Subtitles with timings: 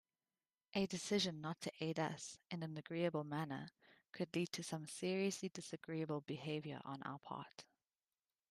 [0.73, 3.69] A decision not to aid us in an agreeable manner
[4.13, 7.65] could lead to some seriously disagreeable behaviour on our part.